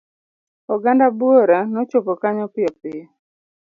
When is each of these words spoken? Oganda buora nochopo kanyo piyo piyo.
Oganda 0.73 1.05
buora 1.17 1.59
nochopo 1.71 2.11
kanyo 2.21 2.45
piyo 2.53 2.71
piyo. 2.81 3.05